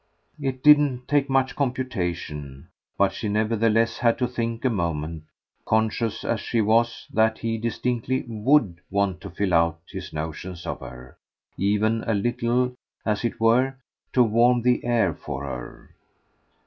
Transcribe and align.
It 0.41 0.63
didn't 0.63 1.07
take 1.07 1.29
much 1.29 1.55
computation, 1.55 2.69
but 2.97 3.13
she 3.13 3.29
nevertheless 3.29 3.99
had 3.99 4.17
to 4.17 4.27
think 4.27 4.65
a 4.65 4.69
moment, 4.71 5.25
conscious 5.63 6.23
as 6.23 6.39
she 6.41 6.59
was 6.59 7.05
that 7.13 7.37
he 7.37 7.59
distinctly 7.59 8.25
WOULD 8.27 8.81
want 8.89 9.21
to 9.21 9.29
fill 9.29 9.53
out 9.53 9.79
his 9.87 10.11
notion 10.11 10.55
of 10.65 10.79
her 10.79 11.19
even 11.55 12.03
a 12.07 12.15
little, 12.15 12.73
as 13.05 13.23
it 13.23 13.39
were, 13.39 13.75
to 14.13 14.23
warm 14.23 14.63
the 14.63 14.83
air 14.85 15.13
for 15.13 15.43
her. 15.43 15.91